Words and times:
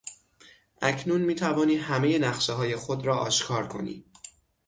اکنون 0.81 1.21
میتوانی 1.21 1.75
همهی 1.75 2.19
نقشههای 2.19 2.75
خود 2.75 3.05
را 3.05 3.17
آشکار 3.17 3.67
کنی. 3.67 4.05